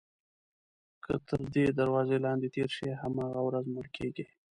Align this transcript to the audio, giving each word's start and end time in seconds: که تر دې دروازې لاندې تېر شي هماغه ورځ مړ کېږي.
که 1.03 1.13
تر 1.27 1.39
دې 1.53 1.65
دروازې 1.79 2.17
لاندې 2.25 2.47
تېر 2.55 2.69
شي 2.77 2.87
هماغه 3.03 3.41
ورځ 3.47 3.65
مړ 3.75 3.87
کېږي. 3.97 4.25